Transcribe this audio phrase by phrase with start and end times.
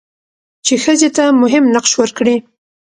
[0.65, 2.35] چې ښځې ته مهم نقش ورکړي؛